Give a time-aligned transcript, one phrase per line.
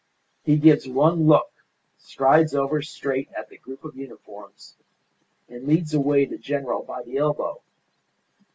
[0.45, 1.51] He gives one look,
[1.99, 4.75] strides over straight at the group of uniforms,
[5.47, 7.61] and leads away the general by the elbow.